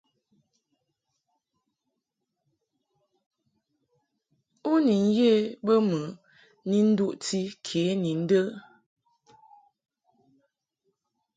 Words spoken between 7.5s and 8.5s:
ke ni ndə?